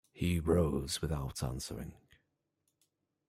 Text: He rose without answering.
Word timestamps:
He 0.13 0.39
rose 0.39 0.99
without 0.99 1.43
answering. 1.43 1.93